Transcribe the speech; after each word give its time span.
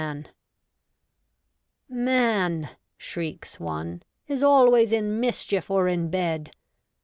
'Man,' 1.87 2.69
shrieks 2.97 3.59
one,' 3.59 4.01
is 4.27 4.41
always 4.41 4.91
in 4.91 5.19
mischief 5.19 5.69
or 5.69 5.87
in 5.87 6.09
bed.' 6.09 6.49